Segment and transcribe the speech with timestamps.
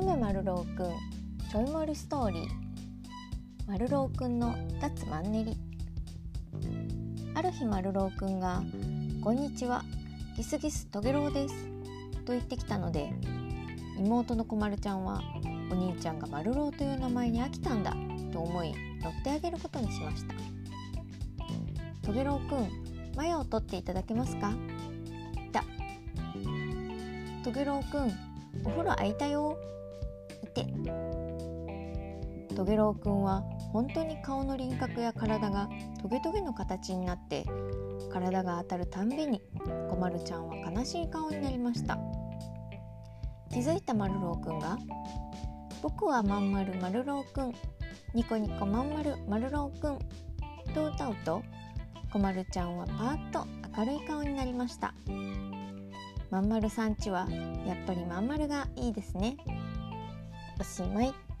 [0.00, 0.86] るろうくん
[1.50, 2.46] ちょい盛りストーリー。
[3.66, 5.56] まるろうくんの脱マンネリ。
[7.34, 8.62] ある日まるろうくんが
[9.22, 9.84] 「こんにちは
[10.34, 11.54] ギスギストゲロウです」
[12.24, 13.12] と言ってきたので
[13.98, 15.22] 妹のこまるちゃんは
[15.70, 17.94] お兄ちゃんがまるろうという名前に飽きたんだ
[18.32, 18.72] と思い
[19.02, 20.34] 乗ってあげることにしました
[22.00, 24.52] トゲロウくんマヤを取っていただけますか
[25.52, 25.62] だ
[27.44, 28.10] トゲロウくん
[28.64, 29.58] お風呂空いたよ
[30.60, 31.12] いて。
[32.54, 35.68] トゲロウくんは本当に顔の輪郭や体が
[36.02, 37.46] トゲトゲの形になって
[38.12, 39.40] 体が当たるたんびに
[39.88, 41.98] こまるちゃんは悲しい顔になりました。
[43.50, 44.78] 気づいたまるろうくんが
[45.82, 47.52] 「僕はまんまるまるろうくん
[48.14, 49.98] ニコニコまんまるまるろうくん」
[50.74, 51.42] と歌うと
[52.12, 53.46] こまるちゃんはパーッと
[53.76, 54.94] 明るい顔になりました。
[56.30, 57.28] まんまるさんちは
[57.66, 59.36] やっぱりまんまるがいいですね。
[60.62, 61.31] おしまい。